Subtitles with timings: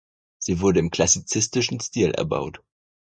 [0.39, 2.63] Sie wurde im klassizistischen Stil erbaut.